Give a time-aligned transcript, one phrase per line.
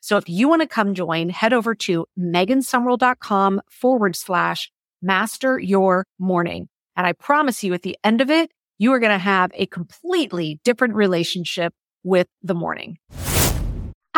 [0.00, 6.06] So if you want to come join, head over to megansumrell.com forward slash master your
[6.18, 6.68] morning.
[6.96, 9.66] And I promise you at the end of it, you are going to have a
[9.66, 11.72] completely different relationship
[12.02, 12.98] with the morning.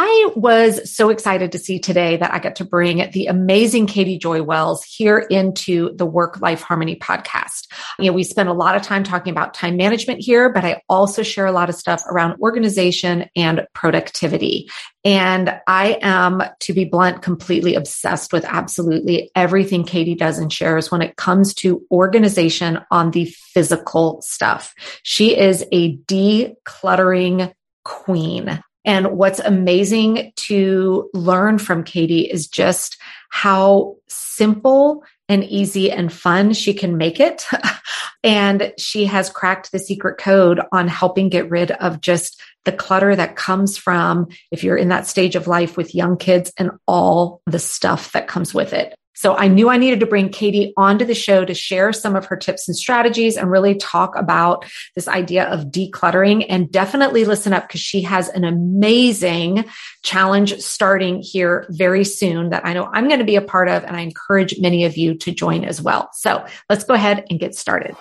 [0.07, 4.19] I was so excited to see today that I got to bring the amazing Katie
[4.19, 7.73] Joy Wells here into the Work Life Harmony podcast.
[7.99, 10.83] You know, we spend a lot of time talking about time management here, but I
[10.91, 14.69] also share a lot of stuff around organization and productivity.
[15.07, 20.91] And I am, to be blunt, completely obsessed with absolutely everything Katie does and shares
[20.91, 24.75] when it comes to organization on the physical stuff.
[25.03, 27.55] She is a decluttering
[27.87, 28.63] queen.
[28.85, 32.99] And what's amazing to learn from Katie is just
[33.31, 37.47] how simple and easy and fun she can make it.
[38.25, 43.15] and she has cracked the secret code on helping get rid of just the clutter
[43.15, 47.41] that comes from if you're in that stage of life with young kids and all
[47.47, 48.95] the stuff that comes with it.
[49.17, 52.27] So I knew I needed to bring Katie onto the show to share some of
[52.27, 54.65] her tips and strategies and really talk about
[54.97, 59.67] this idea of decluttering and definitely listen up because she has an amazing
[60.03, 63.85] challenge starting here very soon that I know I'm going to be a part of.
[63.85, 66.11] And I encourage many of you to join as well.
[66.13, 67.95] So let's go ahead and get started.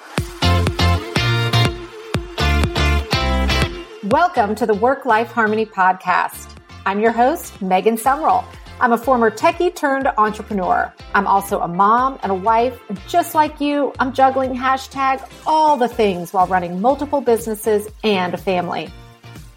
[4.06, 6.50] Welcome to the Work Life Harmony Podcast.
[6.88, 8.44] I'm your host, Megan Sumrell.
[8.84, 10.94] I'm a former techie turned entrepreneur.
[11.16, 12.78] I'm also a mom and a wife.
[12.90, 18.34] And just like you, I'm juggling hashtag all the things while running multiple businesses and
[18.34, 18.92] a family.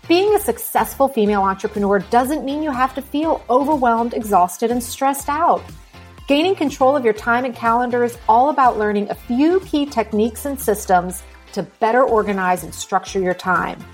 [0.06, 5.28] Being a successful female entrepreneur doesn't mean you have to feel overwhelmed, exhausted, and stressed
[5.28, 5.60] out.
[6.28, 10.44] Gaining control of your time and calendar is all about learning a few key techniques
[10.44, 13.84] and systems to better organize and structure your time.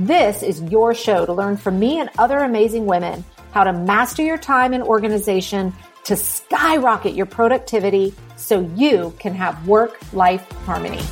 [0.00, 4.22] This is your show to learn from me and other amazing women how to master
[4.22, 5.72] your time and organization
[6.04, 11.02] to skyrocket your productivity so you can have work life harmony.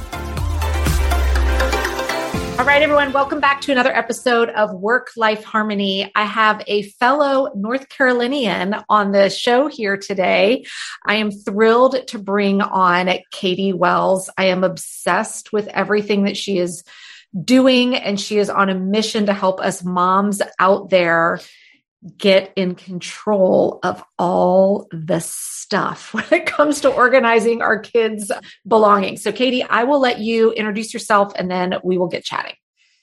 [2.58, 6.10] All right, everyone, welcome back to another episode of Work Life Harmony.
[6.16, 10.64] I have a fellow North Carolinian on the show here today.
[11.06, 14.28] I am thrilled to bring on Katie Wells.
[14.36, 16.82] I am obsessed with everything that she is
[17.44, 21.38] doing, and she is on a mission to help us moms out there
[22.16, 28.30] get in control of all the stuff when it comes to organizing our kids'
[28.66, 29.22] belongings.
[29.22, 32.54] So, Katie, I will let you introduce yourself and then we will get chatting.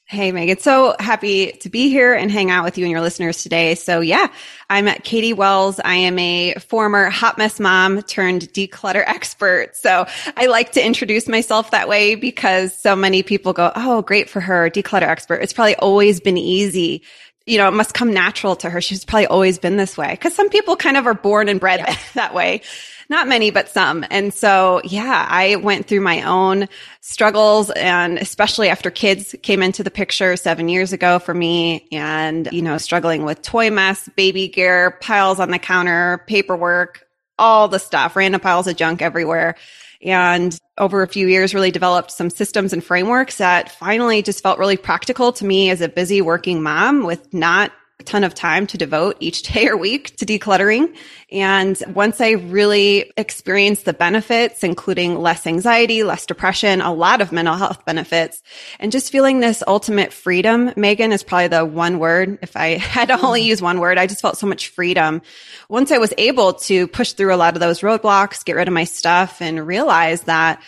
[0.08, 0.58] Hey, Megan.
[0.58, 3.74] So happy to be here and hang out with you and your listeners today.
[3.74, 4.28] So yeah,
[4.70, 5.80] I'm Katie Wells.
[5.80, 9.74] I am a former hot mess mom turned declutter expert.
[9.74, 10.06] So
[10.36, 14.38] I like to introduce myself that way because so many people go, Oh, great for
[14.38, 15.42] her, declutter expert.
[15.42, 17.02] It's probably always been easy
[17.46, 18.80] you know, it must come natural to her.
[18.80, 20.16] She's probably always been this way.
[20.16, 21.96] Cause some people kind of are born and bred yeah.
[22.14, 22.62] that way.
[23.08, 24.04] Not many, but some.
[24.10, 26.68] And so, yeah, I went through my own
[27.02, 32.48] struggles and especially after kids came into the picture seven years ago for me and,
[32.50, 37.06] you know, struggling with toy mess, baby gear, piles on the counter, paperwork,
[37.38, 39.54] all the stuff, random piles of junk everywhere
[40.02, 44.58] and over a few years really developed some systems and frameworks that finally just felt
[44.58, 47.72] really practical to me as a busy working mom with not
[48.04, 50.94] ton of time to devote each day or week to decluttering.
[51.32, 57.32] And once I really experienced the benefits, including less anxiety, less depression, a lot of
[57.32, 58.42] mental health benefits,
[58.78, 62.38] and just feeling this ultimate freedom, Megan is probably the one word.
[62.42, 65.22] If I had to only use one word, I just felt so much freedom.
[65.68, 68.74] Once I was able to push through a lot of those roadblocks, get rid of
[68.74, 70.62] my stuff and realize that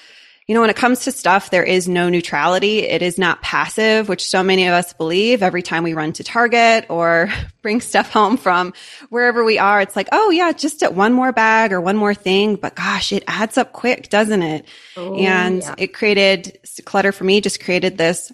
[0.49, 2.79] you know, when it comes to stuff, there is no neutrality.
[2.79, 6.25] It is not passive, which so many of us believe every time we run to
[6.25, 7.31] Target or
[7.62, 8.73] bring stuff home from
[9.11, 9.83] wherever we are.
[9.83, 12.56] It's like, oh yeah, just at one more bag or one more thing.
[12.56, 14.65] But gosh, it adds up quick, doesn't it?
[14.97, 15.75] Oh, and yeah.
[15.77, 18.33] it created clutter for me, just created this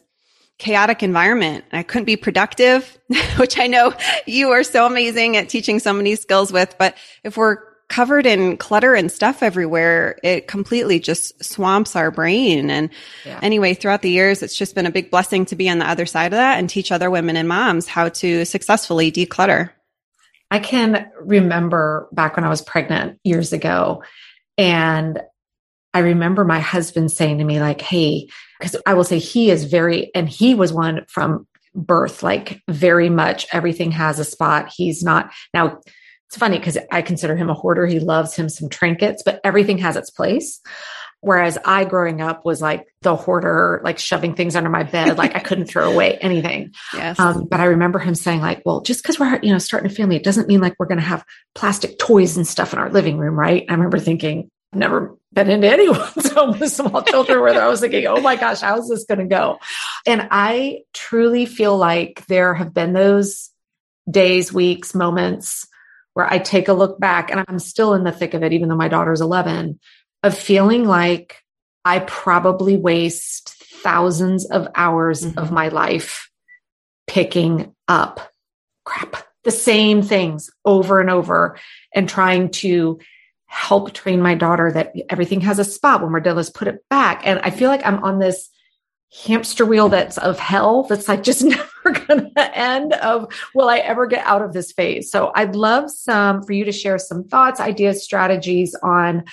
[0.59, 1.65] chaotic environment.
[1.73, 2.97] I couldn't be productive,
[3.39, 3.93] which I know
[4.25, 6.77] you are so amazing at teaching so many skills with.
[6.79, 12.71] But if we're covered in clutter and stuff everywhere, it completely just swamps our brain.
[12.71, 12.91] And
[13.25, 13.39] yeah.
[13.43, 16.07] anyway, throughout the years, it's just been a big blessing to be on the other
[16.07, 19.71] side of that and teach other women and moms how to successfully declutter.
[20.51, 24.03] I can remember back when I was pregnant years ago,
[24.57, 25.21] and
[25.93, 28.29] I remember my husband saying to me, like, hey,
[28.59, 33.11] because I will say he is very, and he was one from birth, like very
[33.11, 34.73] much everything has a spot.
[34.75, 35.81] He's not now
[36.29, 37.87] it's funny because I consider him a hoarder.
[37.87, 40.61] He loves him some trinkets, but everything has its place.
[41.21, 45.35] Whereas I growing up was like the hoarder, like shoving things under my bed, like
[45.35, 46.75] I couldn't throw away anything.
[46.93, 47.19] Yes.
[47.19, 49.95] Um, but I remember him saying like, well, just because we're, you know, starting a
[49.95, 51.25] family, it doesn't mean like we're going to have
[51.55, 53.39] plastic toys and stuff in our living room.
[53.39, 53.65] Right.
[53.69, 57.81] I remember thinking, I've never been into anyone's home with small children where I was
[57.81, 59.61] thinking, oh my gosh, how's this going to go?
[60.05, 63.51] And I truly feel like there have been those
[64.11, 65.69] days, weeks, moments
[66.15, 68.69] where I take a look back and I'm still in the thick of it, even
[68.69, 69.79] though my daughter's 11,
[70.23, 71.43] of feeling like
[71.85, 73.51] I probably waste
[73.83, 75.39] thousands of hours mm-hmm.
[75.39, 76.31] of my life
[77.07, 78.33] picking up
[78.85, 81.59] crap, the same things over and over
[81.95, 82.99] and trying to
[83.47, 86.83] help train my daughter that everything has a spot when we're done, let's put it
[86.89, 87.23] back.
[87.25, 88.49] And I feel like I'm on this
[89.23, 93.79] hamster wheel that's of hell that's like just never going to end of will i
[93.79, 97.23] ever get out of this phase so i'd love some for you to share some
[97.25, 99.25] thoughts ideas strategies on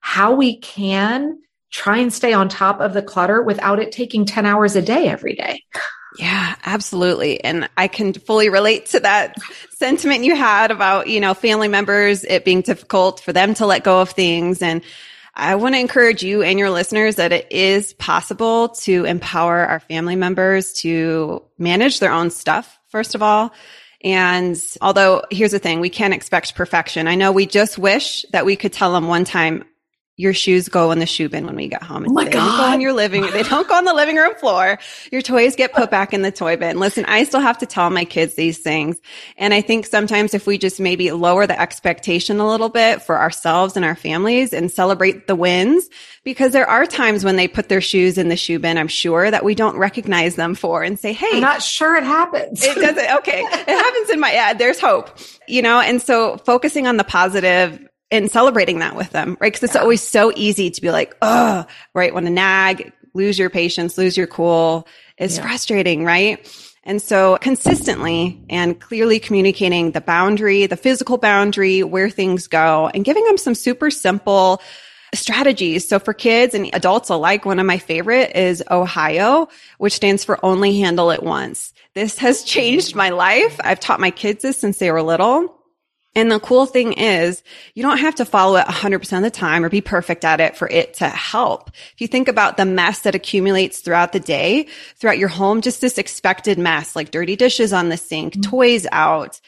[0.00, 1.38] how we can
[1.70, 5.08] try and stay on top of the clutter without it taking 10 hours a day
[5.08, 5.62] every day
[6.18, 7.42] yeah, absolutely.
[7.44, 9.36] And I can fully relate to that
[9.70, 13.84] sentiment you had about, you know, family members, it being difficult for them to let
[13.84, 14.60] go of things.
[14.60, 14.82] And
[15.40, 19.80] I want to encourage you and your listeners that it is possible to empower our
[19.80, 23.52] family members to manage their own stuff, first of all.
[24.04, 27.08] And although here's the thing, we can't expect perfection.
[27.08, 29.64] I know we just wish that we could tell them one time,
[30.20, 32.04] your shoes go in the shoe bin when we get home.
[32.06, 32.46] Oh my they God.
[32.46, 33.22] don't go on your living.
[33.22, 34.78] They don't go on the living room floor.
[35.10, 36.78] Your toys get put back in the toy bin.
[36.78, 38.98] Listen, I still have to tell my kids these things.
[39.38, 43.18] And I think sometimes if we just maybe lower the expectation a little bit for
[43.18, 45.88] ourselves and our families and celebrate the wins,
[46.22, 49.30] because there are times when they put their shoes in the shoe bin, I'm sure
[49.30, 52.62] that we don't recognize them for and say, Hey, I'm not sure it happens.
[52.62, 53.16] it doesn't.
[53.20, 53.40] Okay.
[53.40, 55.10] it happens in my, yeah, there's hope,
[55.48, 59.52] you know, and so focusing on the positive and celebrating that with them, right?
[59.52, 59.82] Cause it's yeah.
[59.82, 62.12] always so easy to be like, oh, right.
[62.12, 64.86] Want to nag, lose your patience, lose your cool.
[65.16, 65.42] It's yeah.
[65.42, 66.46] frustrating, right?
[66.82, 73.04] And so consistently and clearly communicating the boundary, the physical boundary, where things go and
[73.04, 74.62] giving them some super simple
[75.14, 75.86] strategies.
[75.88, 79.48] So for kids and adults alike, one of my favorite is Ohio,
[79.78, 81.72] which stands for only handle it once.
[81.94, 83.60] This has changed my life.
[83.62, 85.59] I've taught my kids this since they were little.
[86.14, 87.42] And the cool thing is
[87.74, 90.56] you don't have to follow it 100% of the time or be perfect at it
[90.56, 91.70] for it to help.
[91.92, 94.66] If you think about the mess that accumulates throughout the day,
[94.96, 98.50] throughout your home, just this expected mess, like dirty dishes on the sink, mm-hmm.
[98.50, 99.40] toys out,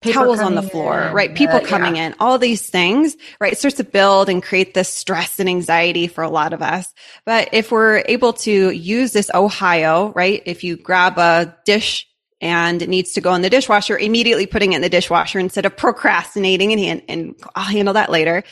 [0.00, 1.34] Paper towels on the floor, in, right?
[1.34, 2.06] People uh, coming yeah.
[2.06, 3.52] in, all these things, right?
[3.52, 6.94] It starts to build and create this stress and anxiety for a lot of us.
[7.26, 10.40] But if we're able to use this Ohio, right?
[10.46, 12.07] If you grab a dish
[12.40, 15.66] and it needs to go in the dishwasher, immediately putting it in the dishwasher instead
[15.66, 18.44] of procrastinating and, and I'll handle that later.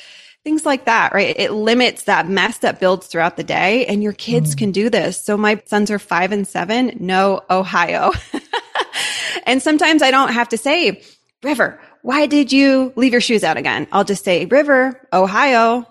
[0.44, 1.34] Things like that, right?
[1.36, 4.58] It limits that mess that builds throughout the day and your kids mm.
[4.58, 5.20] can do this.
[5.20, 6.96] So my sons are five and seven.
[7.00, 8.12] No, Ohio.
[9.46, 11.02] and sometimes I don't have to say,
[11.42, 13.88] River, why did you leave your shoes out again?
[13.90, 15.86] I'll just say, River, Ohio,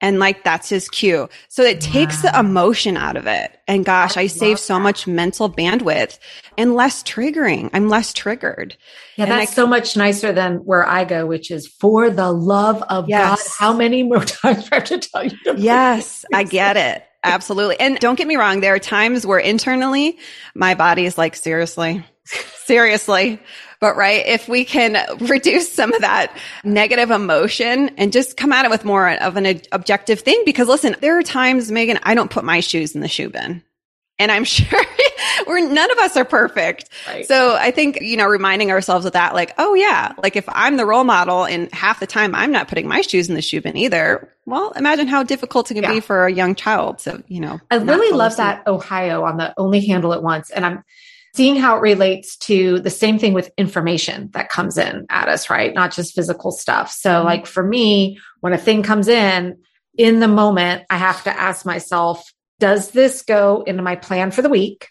[0.00, 1.28] and like that's his cue.
[1.48, 2.32] So it takes wow.
[2.32, 3.58] the emotion out of it.
[3.66, 4.80] And gosh, I, I save so that.
[4.80, 6.18] much mental bandwidth
[6.58, 7.70] and less triggering.
[7.72, 8.76] I'm less triggered.
[9.16, 12.30] Yeah, and that's I, so much nicer than where I go, which is for the
[12.30, 13.42] love of yes.
[13.42, 13.54] God.
[13.58, 15.36] How many more times do I have to tell you?
[15.44, 17.02] To yes, I get it.
[17.24, 17.80] Absolutely.
[17.80, 20.18] And don't get me wrong, there are times where internally
[20.54, 22.04] my body is like, seriously,
[22.64, 23.40] seriously,
[23.80, 28.64] but right, if we can reduce some of that negative emotion and just come at
[28.64, 32.30] it with more of an objective thing, because listen, there are times, Megan, I don't
[32.30, 33.62] put my shoes in the shoe bin.
[34.18, 34.80] And I'm sure
[35.46, 36.88] We're none of us are perfect.
[37.06, 37.26] Right.
[37.26, 40.76] So I think, you know, reminding ourselves of that, like, oh yeah, like if I'm
[40.76, 43.60] the role model and half the time I'm not putting my shoes in the shoe
[43.60, 45.92] bin either, well, imagine how difficult it can yeah.
[45.92, 47.00] be for a young child.
[47.00, 50.50] So, you know, I really love that Ohio on the only handle it once.
[50.50, 50.84] And I'm
[51.36, 55.50] seeing how it relates to the same thing with information that comes in at us,
[55.50, 55.74] right?
[55.74, 56.90] Not just physical stuff.
[56.90, 57.26] So, mm-hmm.
[57.26, 59.58] like for me, when a thing comes in,
[59.98, 64.40] in the moment, I have to ask myself, does this go into my plan for
[64.40, 64.88] the week?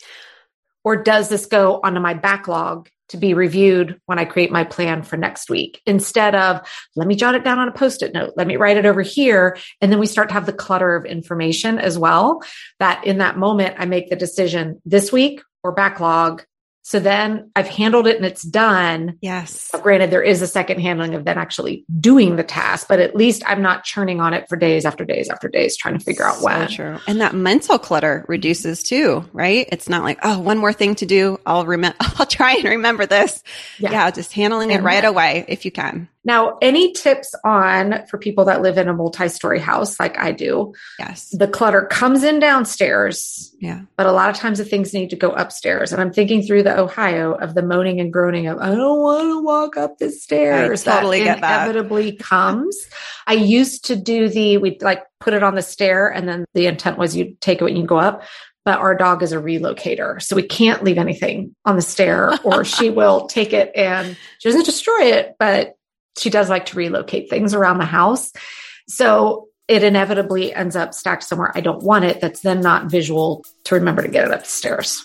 [0.83, 5.01] Or does this go onto my backlog to be reviewed when I create my plan
[5.01, 5.81] for next week?
[5.87, 6.61] Instead of,
[6.95, 9.01] let me jot it down on a post it note, let me write it over
[9.01, 9.57] here.
[9.81, 12.43] And then we start to have the clutter of information as well.
[12.79, 16.43] That in that moment, I make the decision this week or backlog
[16.85, 19.17] so then I've handled it and it's done.
[19.19, 19.71] Yes.
[19.81, 23.41] granted, there is a second handling of then actually doing the task, but at least
[23.47, 26.35] I'm not churning on it for days after days after days trying to figure out
[26.35, 26.67] so when.
[26.69, 26.99] True.
[27.07, 29.67] And that mental clutter reduces too, right?
[29.71, 31.39] It's not like, oh, one more thing to do.
[31.43, 33.41] I'll remember, I'll try and remember this.
[33.79, 33.89] Yeah.
[33.91, 36.07] yeah just handling and it right away if you can.
[36.25, 40.73] Now, any tips on for people that live in a multi-story house like I do?
[40.97, 41.29] Yes.
[41.29, 43.55] The clutter comes in downstairs.
[43.59, 43.81] Yeah.
[43.95, 45.93] But a lot of times the things need to go upstairs.
[45.93, 49.23] And I'm thinking through the Ohio of the moaning and groaning of I don't want
[49.23, 50.87] to walk up the stairs.
[50.87, 51.69] I totally that get that.
[51.69, 52.75] Inevitably comes.
[53.27, 56.65] I used to do the we'd like put it on the stair and then the
[56.65, 58.23] intent was you take it and you go up
[58.65, 60.19] but our dog is a relocator.
[60.21, 64.49] So we can't leave anything on the stair or she will take it and she
[64.49, 65.75] doesn't destroy it, but
[66.17, 68.31] she does like to relocate things around the house.
[68.87, 72.21] So it inevitably ends up stacked somewhere I don't want it.
[72.21, 75.03] That's then not visual to remember to get it upstairs.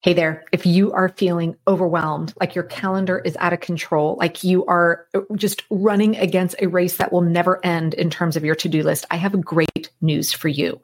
[0.00, 4.44] Hey there, if you are feeling overwhelmed, like your calendar is out of control, like
[4.44, 8.54] you are just running against a race that will never end in terms of your
[8.54, 10.80] to do list, I have great news for you.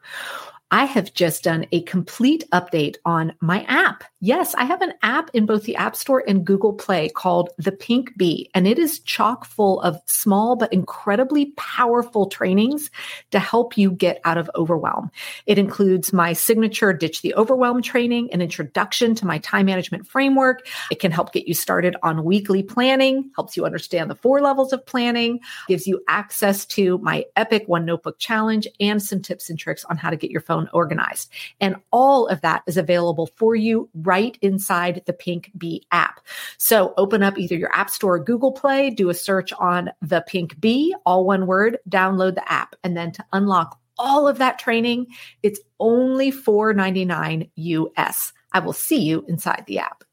[0.74, 4.02] I have just done a complete update on my app.
[4.18, 7.70] Yes, I have an app in both the App Store and Google Play called The
[7.70, 12.90] Pink Bee, and it is chock full of small but incredibly powerful trainings
[13.30, 15.12] to help you get out of overwhelm.
[15.46, 20.66] It includes my signature Ditch the Overwhelm training, an introduction to my time management framework.
[20.90, 24.72] It can help get you started on weekly planning, helps you understand the four levels
[24.72, 25.38] of planning,
[25.68, 29.96] gives you access to my epic one notebook challenge, and some tips and tricks on
[29.96, 31.30] how to get your phone organized.
[31.60, 36.20] And all of that is available for you right inside the Pink Bee app.
[36.58, 40.24] So open up either your App Store or Google Play, do a search on the
[40.26, 42.76] Pink Bee, all one word, download the app.
[42.84, 45.06] And then to unlock all of that training,
[45.42, 48.32] it's only $4.99 US.
[48.52, 50.04] I will see you inside the app.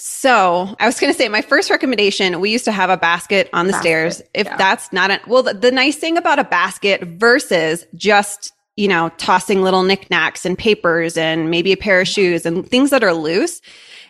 [0.00, 3.50] So I was going to say my first recommendation, we used to have a basket
[3.52, 4.22] on the basket, stairs.
[4.32, 4.56] If yeah.
[4.56, 9.10] that's not a, well, the, the nice thing about a basket versus just, you know,
[9.18, 13.12] tossing little knickknacks and papers and maybe a pair of shoes and things that are
[13.12, 13.60] loose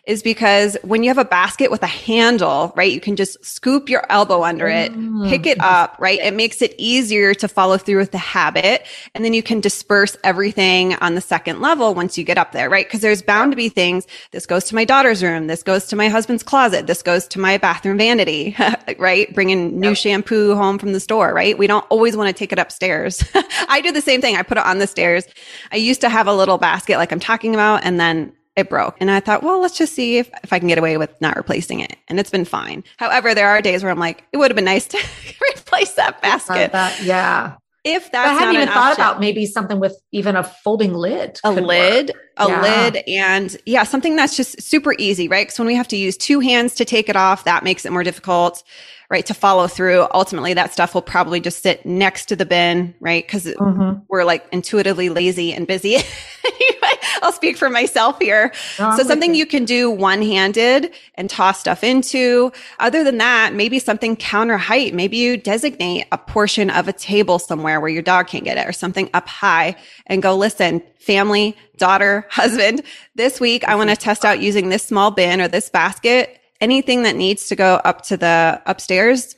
[0.08, 3.90] is because when you have a basket with a handle, right, you can just scoop
[3.90, 5.28] your elbow under it, mm.
[5.28, 6.18] pick it up, right?
[6.20, 8.86] It makes it easier to follow through with the habit.
[9.14, 12.70] And then you can disperse everything on the second level once you get up there,
[12.70, 12.86] right?
[12.86, 14.06] Because there's bound to be things.
[14.30, 15.46] This goes to my daughter's room.
[15.46, 16.86] This goes to my husband's closet.
[16.86, 18.56] This goes to my bathroom vanity,
[18.98, 19.32] right?
[19.34, 19.98] Bringing new yep.
[19.98, 21.58] shampoo home from the store, right?
[21.58, 23.22] We don't always want to take it upstairs.
[23.68, 24.36] I do the same thing.
[24.36, 25.26] I put it on the stairs.
[25.70, 27.84] I used to have a little basket like I'm talking about.
[27.84, 28.96] And then it broke.
[29.00, 31.36] And I thought, well, let's just see if, if I can get away with not
[31.36, 31.96] replacing it.
[32.08, 32.82] And it's been fine.
[32.96, 34.98] However, there are days where I'm like, it would have been nice to
[35.56, 36.72] replace that basket.
[36.72, 37.54] That, yeah.
[37.84, 39.04] If that's I hadn't even thought option.
[39.04, 41.38] about maybe something with even a folding lid.
[41.44, 42.16] A lid, work.
[42.36, 42.62] a yeah.
[42.62, 45.46] lid, and yeah, something that's just super easy, right?
[45.46, 47.92] Because when we have to use two hands to take it off, that makes it
[47.92, 48.64] more difficult
[49.10, 50.06] right, to follow through.
[50.12, 53.26] Ultimately, that stuff will probably just sit next to the bin, right?
[53.26, 54.00] Because mm-hmm.
[54.08, 55.98] we're like intuitively lazy and busy.
[57.22, 58.52] I'll speak for myself here.
[58.78, 59.40] No, so something you.
[59.40, 62.52] you can do one handed and toss stuff into.
[62.78, 64.94] Other than that, maybe something counter height.
[64.94, 68.66] Maybe you designate a portion of a table somewhere where your dog can't get it
[68.66, 72.82] or something up high and go, listen, family, daughter, husband,
[73.14, 77.02] this week I want to test out using this small bin or this basket anything
[77.04, 79.36] that needs to go up to the upstairs,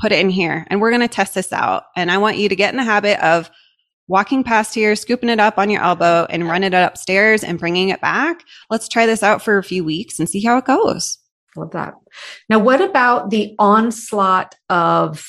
[0.00, 0.66] put it in here.
[0.68, 1.84] And we're going to test this out.
[1.96, 3.50] And I want you to get in the habit of
[4.10, 7.88] walking past here, scooping it up on your elbow and running it upstairs and bringing
[7.90, 8.42] it back.
[8.68, 11.16] Let's try this out for a few weeks and see how it goes.
[11.56, 11.94] Love that.
[12.48, 15.26] Now, what about the onslaught of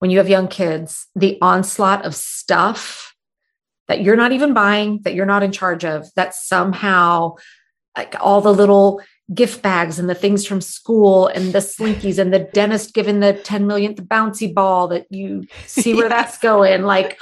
[0.00, 3.14] when you have young kids, the onslaught of stuff
[3.88, 7.34] that you're not even buying, that you're not in charge of, that somehow
[7.96, 9.02] like all the little
[9.32, 13.32] gift bags and the things from school and the slinkies and the dentist giving the
[13.32, 16.10] 10 millionth bouncy ball that you see where yes.
[16.10, 16.82] that's going.
[16.82, 17.18] Like,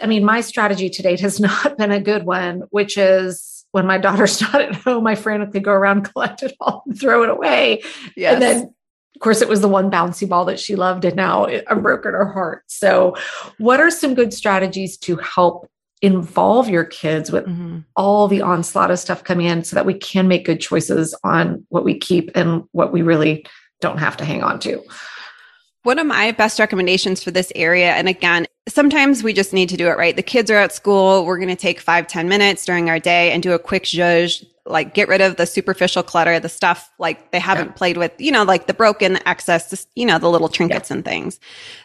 [0.00, 3.86] I mean, my strategy to date has not been a good one, which is when
[3.86, 7.30] my daughter's not at home, I frantically go around, collect it all, and throw it
[7.30, 7.82] away.
[8.16, 8.34] Yes.
[8.34, 8.74] And then
[9.16, 12.12] of course, it was the one bouncy ball that she loved, and now I'm broken
[12.12, 12.62] her heart.
[12.68, 13.16] So,
[13.58, 15.68] what are some good strategies to help
[16.00, 17.80] involve your kids with mm-hmm.
[17.96, 21.66] all the onslaught of stuff coming in so that we can make good choices on
[21.68, 23.44] what we keep and what we really
[23.80, 24.82] don't have to hang on to.
[25.82, 29.78] One of my best recommendations for this area, and again, sometimes we just need to
[29.78, 30.14] do it right.
[30.14, 31.24] The kids are at school.
[31.24, 34.44] We're going to take five ten minutes during our day and do a quick zhuzh
[34.70, 37.72] like get rid of the superficial clutter, the stuff like they haven't yeah.
[37.72, 40.96] played with, you know, like the broken, the excess, you know, the little trinkets yeah.
[40.96, 41.40] and things.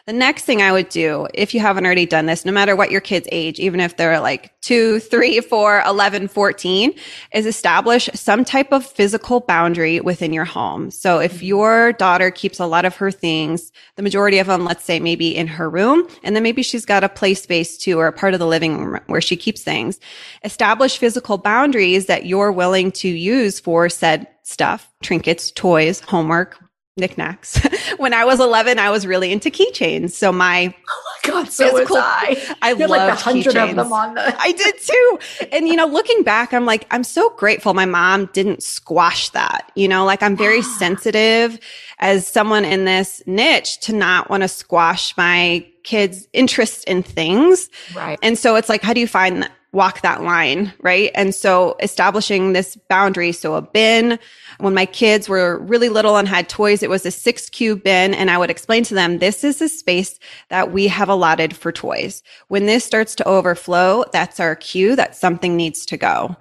[0.06, 2.90] The next thing I would do, if you haven't already done this, no matter what
[2.90, 6.92] your kid's age, even if they're like two, three, four, 11, 14,
[7.32, 10.90] is establish some type of physical boundary within your home.
[10.90, 11.46] So if mm-hmm.
[11.46, 15.34] your daughter keeps a lot of her things, the majority of them, let's say maybe
[15.34, 18.34] in her room, and then maybe she's got a play space too, or a part
[18.34, 20.00] of the living room where she keeps things,
[20.44, 26.58] establish physical boundaries that you're willing willing to use for said stuff, trinkets, toys, homework,
[26.98, 27.58] knickknacks.
[27.96, 30.10] when I was 11, I was really into keychains.
[30.10, 32.56] So my oh my god, so physical, was I.
[32.60, 34.36] I love like hundred of them on the.
[34.38, 35.18] I did too.
[35.52, 39.72] And you know, looking back, I'm like, I'm so grateful my mom didn't squash that.
[39.74, 41.58] You know, like I'm very sensitive
[41.98, 47.70] as someone in this niche to not want to squash my kids' interest in things.
[47.94, 48.18] Right.
[48.22, 51.10] And so it's like, how do you find walk that line, right?
[51.14, 53.30] And so establishing this boundary.
[53.30, 54.18] So a bin,
[54.58, 58.14] when my kids were really little and had toys, it was a six cube bin.
[58.14, 60.18] And I would explain to them, this is a space
[60.48, 62.22] that we have allotted for toys.
[62.48, 66.36] When this starts to overflow, that's our cue that something needs to go.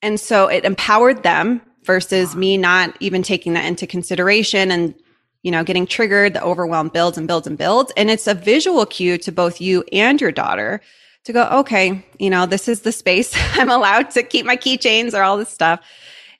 [0.00, 4.94] And so it empowered them versus me not even taking that into consideration and
[5.42, 7.92] you know, getting triggered, the overwhelm builds and builds and builds.
[7.96, 10.80] And it's a visual cue to both you and your daughter
[11.24, 15.14] to go, okay, you know, this is the space I'm allowed to keep my keychains
[15.14, 15.80] or all this stuff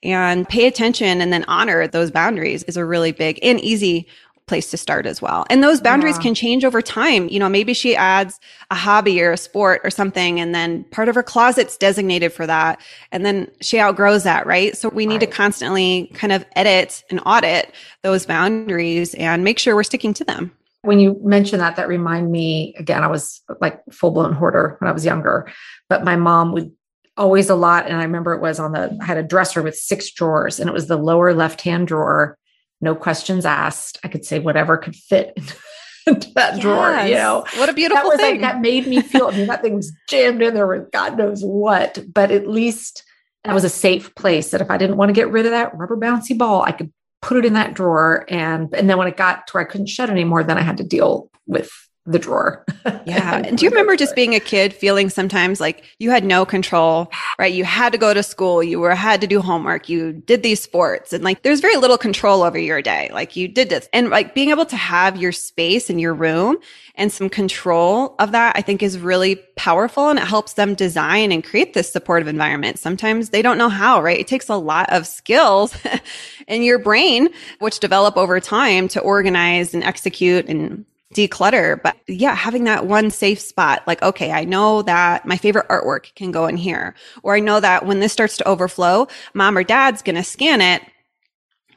[0.02, 4.06] and pay attention and then honor those boundaries is a really big and easy
[4.46, 5.46] place to start as well.
[5.48, 6.22] And those boundaries yeah.
[6.22, 7.28] can change over time.
[7.28, 11.08] You know, maybe she adds a hobby or a sport or something, and then part
[11.08, 12.80] of her closet's designated for that.
[13.12, 14.76] And then she outgrows that, right?
[14.76, 15.30] So we need right.
[15.30, 17.72] to constantly kind of edit and audit
[18.02, 20.52] those boundaries and make sure we're sticking to them.
[20.82, 24.88] When you mention that, that remind me again, I was like full blown hoarder when
[24.88, 25.50] I was younger,
[25.88, 26.72] but my mom would
[27.16, 27.86] always a lot.
[27.86, 30.68] And I remember it was on the, I had a dresser with six drawers and
[30.68, 32.38] it was the lower left hand drawer,
[32.80, 33.98] no questions asked.
[34.02, 35.34] I could say whatever could fit
[36.06, 36.62] into that yes.
[36.62, 37.44] drawer, you know.
[37.56, 38.40] What a beautiful that thing.
[38.40, 41.16] Like, that made me feel, I mean, that thing was jammed in there with God
[41.16, 43.04] knows what, but at least
[43.44, 45.76] that was a safe place that if I didn't want to get rid of that
[45.76, 48.26] rubber bouncy ball, I could put it in that drawer.
[48.28, 50.76] And and then when it got to where I couldn't shut anymore, then I had
[50.76, 52.64] to deal with the drawer.
[53.06, 53.42] yeah.
[53.44, 57.10] And do you remember just being a kid feeling sometimes like you had no control,
[57.38, 57.52] right?
[57.52, 60.60] You had to go to school, you were had to do homework, you did these
[60.60, 63.08] sports and like there's very little control over your day.
[63.12, 66.56] Like you did this and like being able to have your space in your room
[66.96, 71.30] and some control of that, I think is really powerful and it helps them design
[71.30, 72.80] and create this supportive environment.
[72.80, 74.18] Sometimes they don't know how, right?
[74.18, 75.76] It takes a lot of skills
[76.48, 77.28] in your brain,
[77.60, 81.82] which develop over time to organize and execute and declutter.
[81.82, 86.14] But yeah, having that one safe spot, like, okay, I know that my favorite artwork
[86.14, 89.64] can go in here, or I know that when this starts to overflow, mom or
[89.64, 90.82] dad's going to scan it.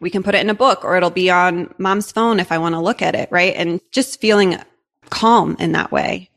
[0.02, 2.58] We can put it in a book or it'll be on mom's phone if I
[2.58, 3.30] want to look at it.
[3.32, 3.56] Right.
[3.56, 4.58] And just feeling
[5.10, 6.30] calm in that way.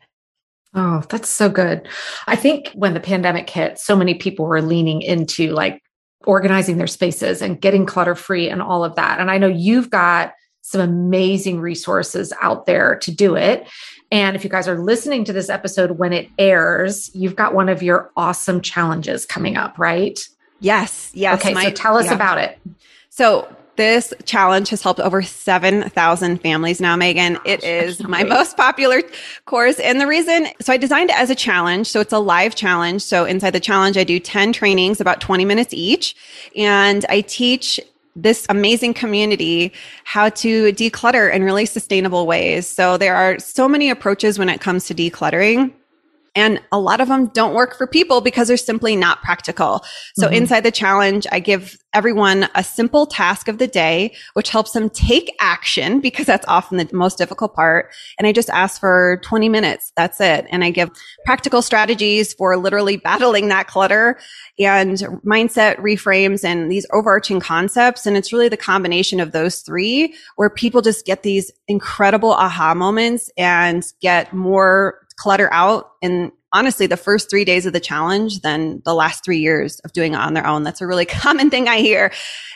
[0.74, 1.88] Oh, that's so good.
[2.26, 5.82] I think when the pandemic hit, so many people were leaning into like
[6.24, 9.18] organizing their spaces and getting clutter free and all of that.
[9.18, 10.34] And I know you've got
[10.68, 13.66] some amazing resources out there to do it.
[14.10, 17.70] And if you guys are listening to this episode when it airs, you've got one
[17.70, 20.18] of your awesome challenges coming up, right?
[20.60, 21.10] Yes.
[21.14, 21.40] Yes.
[21.40, 21.54] Okay.
[21.54, 22.14] My, so tell us yeah.
[22.14, 22.58] about it.
[23.08, 27.38] So this challenge has helped over 7,000 families now, Megan.
[27.46, 29.00] It is my most popular
[29.46, 29.78] course.
[29.80, 31.86] And the reason, so I designed it as a challenge.
[31.86, 33.00] So it's a live challenge.
[33.00, 36.14] So inside the challenge, I do 10 trainings, about 20 minutes each.
[36.56, 37.80] And I teach
[38.22, 39.72] this amazing community
[40.04, 42.66] how to declutter in really sustainable ways.
[42.66, 45.72] So there are so many approaches when it comes to decluttering.
[46.38, 49.84] And a lot of them don't work for people because they're simply not practical.
[50.14, 50.34] So mm-hmm.
[50.34, 54.88] inside the challenge, I give everyone a simple task of the day, which helps them
[54.90, 57.90] take action because that's often the most difficult part.
[58.18, 59.92] And I just ask for 20 minutes.
[59.96, 60.46] That's it.
[60.50, 60.90] And I give
[61.24, 64.18] practical strategies for literally battling that clutter
[64.60, 68.06] and mindset reframes and these overarching concepts.
[68.06, 72.74] And it's really the combination of those three where people just get these incredible aha
[72.74, 78.40] moments and get more clutter out in honestly the first three days of the challenge
[78.40, 80.62] than the last three years of doing it on their own.
[80.62, 82.12] That's a really common thing I hear.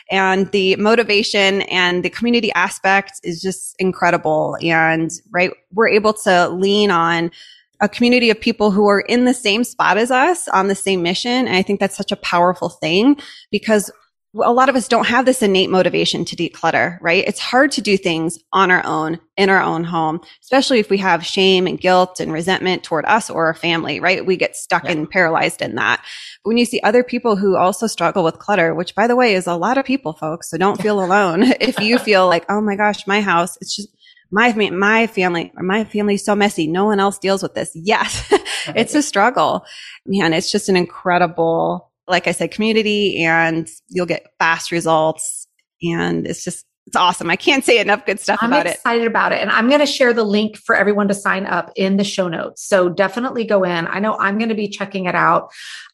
[0.09, 4.57] And the motivation and the community aspect is just incredible.
[4.61, 7.31] And right, we're able to lean on
[7.79, 11.01] a community of people who are in the same spot as us on the same
[11.01, 11.47] mission.
[11.47, 13.17] And I think that's such a powerful thing
[13.51, 13.91] because
[14.35, 17.23] a lot of us don't have this innate motivation to declutter, right?
[17.27, 20.97] It's hard to do things on our own, in our own home, especially if we
[20.97, 24.25] have shame and guilt and resentment toward us or our family, right?
[24.25, 24.91] We get stuck yeah.
[24.91, 26.03] and paralyzed in that.
[26.43, 29.35] But when you see other people who also struggle with clutter, which by the way
[29.35, 31.43] is a lot of people, folks, so don't feel alone.
[31.61, 33.89] if you feel like, oh my gosh, my house, it's just,
[34.31, 38.27] my my family my family's so messy no one else deals with this yes
[38.75, 39.63] it's a struggle
[40.07, 45.47] man it's just an incredible like I said, community and you'll get fast results.
[45.81, 47.29] And it's just, it's awesome.
[47.29, 48.69] I can't say enough good stuff I'm about it.
[48.69, 49.39] I'm excited about it.
[49.39, 52.27] And I'm going to share the link for everyone to sign up in the show
[52.27, 52.67] notes.
[52.67, 53.87] So definitely go in.
[53.87, 55.49] I know I'm going to be checking it out.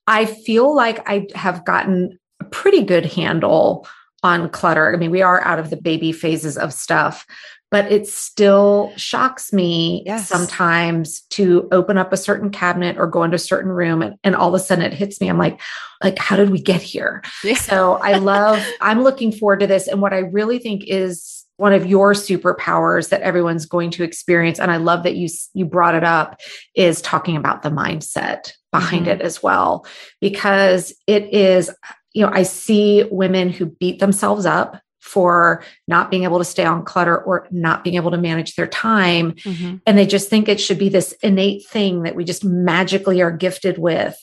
[0.08, 3.88] I feel like I have gotten a pretty good handle
[4.24, 4.94] on clutter.
[4.94, 7.26] I mean, we are out of the baby phases of stuff,
[7.72, 10.28] but it still shocks me yes.
[10.28, 14.36] sometimes to open up a certain cabinet or go into a certain room and, and,
[14.36, 15.60] all of a sudden it hits me i'm like
[16.02, 17.56] like how did we get here yeah.
[17.56, 21.74] so i love i'm looking forward to this and what i really think is one
[21.74, 25.96] of your superpowers that everyone's going to experience and i love that you you brought
[25.96, 26.40] it up
[26.76, 29.20] is talking about the mindset behind mm-hmm.
[29.20, 29.86] it as well
[30.22, 31.70] because it is
[32.14, 36.64] you know i see women who beat themselves up for not being able to stay
[36.64, 39.32] on clutter or not being able to manage their time.
[39.32, 39.78] Mm-hmm.
[39.88, 43.32] And they just think it should be this innate thing that we just magically are
[43.32, 44.16] gifted with.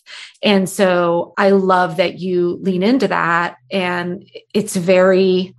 [0.44, 3.56] And so I love that you lean into that.
[3.72, 5.56] And it's very,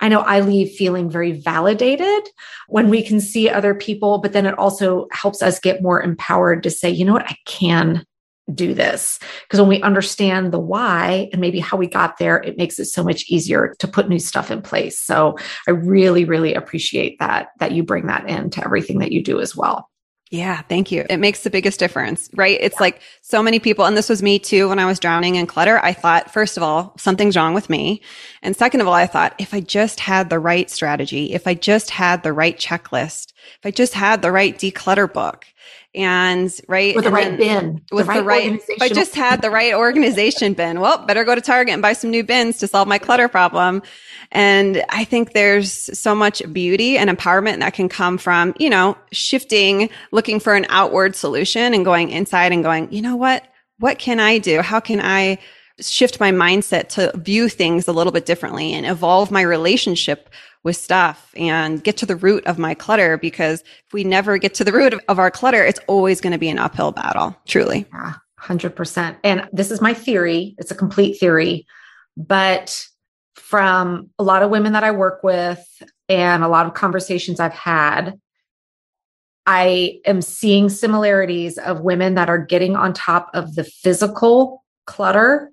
[0.00, 2.28] I know I leave feeling very validated
[2.66, 6.64] when we can see other people, but then it also helps us get more empowered
[6.64, 8.04] to say, you know what, I can
[8.52, 9.18] do this.
[9.42, 12.86] Because when we understand the why and maybe how we got there, it makes it
[12.86, 15.00] so much easier to put new stuff in place.
[15.00, 19.40] So I really, really appreciate that, that you bring that into everything that you do
[19.40, 19.88] as well.
[20.30, 21.04] Yeah, thank you.
[21.08, 22.58] It makes the biggest difference, right?
[22.60, 22.82] It's yeah.
[22.82, 25.78] like so many people, and this was me too when I was drowning in clutter.
[25.78, 28.00] I thought, first of all, something's wrong with me.
[28.42, 31.54] And second of all, I thought, if I just had the right strategy, if I
[31.54, 35.46] just had the right checklist, if I just had the right declutter book,
[35.94, 39.42] and right with the right bin with the right, the right if i just had
[39.42, 42.66] the right organization bin well better go to target and buy some new bins to
[42.66, 43.82] solve my clutter problem.
[44.32, 48.96] And i think there's so much beauty and empowerment that can come from you know
[49.12, 53.46] shifting looking for an outward solution and going inside and going you know what?
[53.78, 54.62] What can i do?
[54.62, 55.38] How can i
[55.80, 60.30] shift my mindset to view things a little bit differently and evolve my relationship
[60.62, 64.54] with stuff and get to the root of my clutter because if we never get
[64.54, 67.36] to the root of, of our clutter, it's always going to be an uphill battle,
[67.46, 67.86] truly.
[67.92, 69.16] Yeah, 100%.
[69.24, 71.66] And this is my theory, it's a complete theory,
[72.16, 72.86] but
[73.34, 75.64] from a lot of women that I work with
[76.08, 78.18] and a lot of conversations I've had,
[79.46, 85.50] I am seeing similarities of women that are getting on top of the physical clutter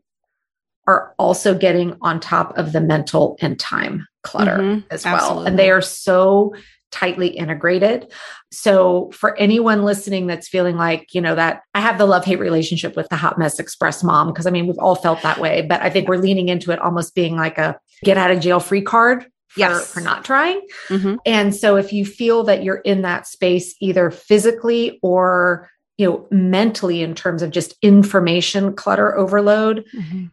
[0.92, 5.16] are also getting on top of the mental and time clutter mm-hmm, as well.
[5.16, 5.48] Absolutely.
[5.48, 6.54] And they are so
[6.92, 8.12] tightly integrated.
[8.52, 12.40] So for anyone listening that's feeling like, you know, that I have the love hate
[12.40, 15.62] relationship with the hot mess express mom, because I mean, we've all felt that way,
[15.62, 18.60] but I think we're leaning into it almost being like a get out of jail
[18.60, 19.26] free card.
[19.48, 19.94] For, yes.
[19.94, 20.62] for not trying.
[20.88, 21.16] Mm-hmm.
[21.26, 26.28] And so if you feel that you're in that space, either physically or you know
[26.32, 30.28] mentally in terms of just information clutter overload mm-hmm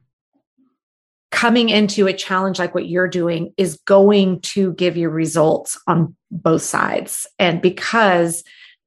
[1.31, 6.17] coming into a challenge like what you're doing is going to give you results on
[6.31, 7.27] both sides.
[7.39, 8.43] And because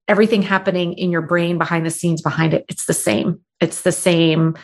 [0.08, 3.40] everything happening in your brain behind the scenes behind it, it's the same.
[3.60, 4.56] It's the same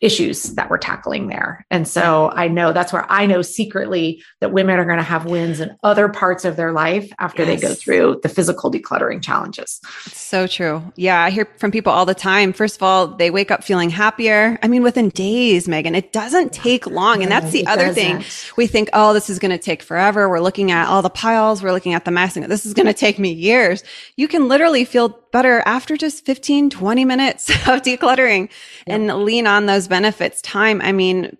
[0.00, 1.66] issues that we're tackling there.
[1.70, 5.26] And so I know that's where I know secretly that women are going to have
[5.26, 7.60] wins in other parts of their life after yes.
[7.60, 9.80] they go through the physical decluttering challenges.
[10.06, 10.82] so true.
[10.96, 11.22] Yeah.
[11.22, 12.52] I hear from people all the time.
[12.54, 14.58] First of all, they wake up feeling happier.
[14.62, 17.22] I mean, within days, Megan, it doesn't take long.
[17.22, 18.22] And that's the other doesn't.
[18.22, 18.24] thing.
[18.56, 20.28] We think, oh, this is going to take forever.
[20.28, 21.62] We're looking at all the piles.
[21.62, 22.42] We're looking at the massing.
[22.48, 23.84] This is going to take me years.
[24.16, 28.50] You can literally feel better after just 15, 20 minutes of decluttering
[28.86, 30.40] and lean on those benefits.
[30.40, 30.80] Time.
[30.80, 31.36] I mean,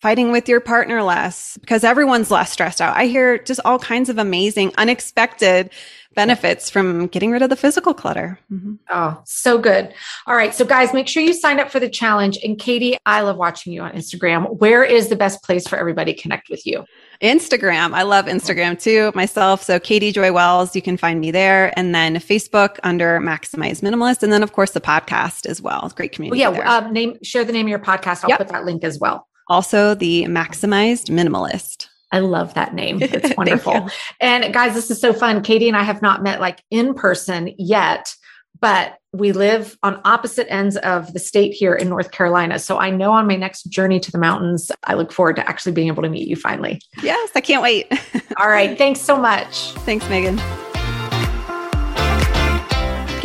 [0.00, 2.96] fighting with your partner less because everyone's less stressed out.
[2.96, 5.70] I hear just all kinds of amazing, unexpected
[6.14, 8.38] benefits from getting rid of the physical clutter.
[8.52, 8.74] Mm-hmm.
[8.90, 9.92] Oh, so good.
[10.26, 10.54] All right.
[10.54, 12.38] So, guys, make sure you sign up for the challenge.
[12.42, 14.58] And Katie, I love watching you on Instagram.
[14.58, 16.84] Where is the best place for everybody to connect with you?
[17.22, 17.94] Instagram.
[17.94, 19.62] I love Instagram too, myself.
[19.62, 21.72] So, Katie Joy Wells, you can find me there.
[21.78, 24.22] And then Facebook under Maximized Minimalist.
[24.22, 25.92] And then, of course, the podcast as well.
[25.94, 26.42] Great community.
[26.42, 26.76] Well, yeah.
[26.76, 28.24] Um, name, share the name of your podcast.
[28.24, 28.38] I'll yep.
[28.38, 29.28] put that link as well.
[29.50, 31.88] Also, the Maximized Minimalist.
[32.12, 32.98] I love that name.
[33.02, 33.90] It's wonderful.
[34.20, 35.42] and guys, this is so fun.
[35.42, 38.14] Katie and I have not met like in person yet,
[38.60, 42.58] but we live on opposite ends of the state here in North Carolina.
[42.60, 45.72] So I know on my next journey to the mountains, I look forward to actually
[45.72, 46.80] being able to meet you finally.
[47.02, 47.92] Yes, I can't wait.
[48.36, 48.78] All right.
[48.78, 49.72] Thanks so much.
[49.78, 50.40] Thanks, Megan.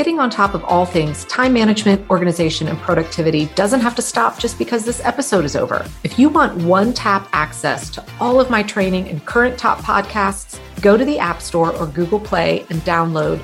[0.05, 4.37] Getting on top of all things time management, organization, and productivity doesn't have to stop
[4.37, 5.83] just because this episode is over.
[6.03, 10.59] If you want one tap access to all of my training and current top podcasts,
[10.83, 13.43] go to the App Store or Google Play and download